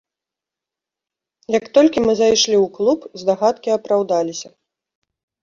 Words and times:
Як 1.57 1.63
толькі 1.79 2.03
мы 2.07 2.13
зайшлі 2.21 2.57
ў 2.63 2.73
клуб, 2.79 2.99
здагадкі 3.25 3.69
апраўдаліся. 3.77 4.49